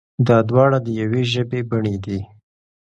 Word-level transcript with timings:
دا 0.27 0.37
دواړه 0.49 0.77
د 0.85 0.87
يوې 1.01 1.23
ژبې 1.33 1.59
بڼې 1.69 1.95
دي. 2.05 2.19